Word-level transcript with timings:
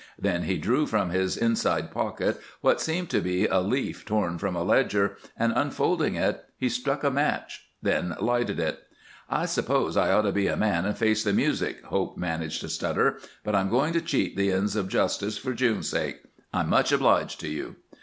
Then 0.17 0.45
he 0.45 0.57
drew 0.57 0.87
from 0.87 1.11
his 1.11 1.37
inside 1.37 1.91
pocket 1.91 2.39
what 2.61 2.81
seemed 2.81 3.11
to 3.11 3.21
be 3.21 3.45
a 3.45 3.59
leaf 3.59 4.03
torn 4.03 4.39
from 4.39 4.55
a 4.55 4.63
ledger, 4.63 5.15
and, 5.37 5.53
unfolding 5.55 6.15
it, 6.15 6.43
he 6.57 6.69
struck 6.69 7.03
a 7.03 7.11
match, 7.11 7.67
then 7.83 8.15
lighted 8.19 8.59
it. 8.59 8.79
"I 9.29 9.45
suppose 9.45 9.95
I 9.95 10.11
ought 10.11 10.23
to 10.23 10.31
be 10.31 10.47
a 10.47 10.57
man 10.57 10.85
and 10.85 10.97
face 10.97 11.23
the 11.23 11.33
music," 11.33 11.83
Hope 11.85 12.17
managed 12.17 12.61
to 12.61 12.69
stutter, 12.69 13.19
"but 13.43 13.53
I'm 13.53 13.69
going 13.69 13.93
to 13.93 14.01
cheat 14.01 14.35
the 14.35 14.51
ends 14.51 14.75
of 14.75 14.87
justice 14.87 15.37
for 15.37 15.53
June's 15.53 15.89
sake. 15.89 16.21
I'm 16.51 16.67
much 16.69 16.91
obliged 16.91 17.39
to 17.41 17.47
you." 17.49 17.75